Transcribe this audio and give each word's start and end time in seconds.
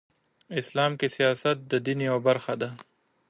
اسلام 0.59 0.91
کې 0.99 1.07
سیاست 1.15 1.57
د 1.71 1.73
دین 1.85 1.99
یوه 2.07 2.21
برخه 2.27 2.53
ده. 2.61 2.69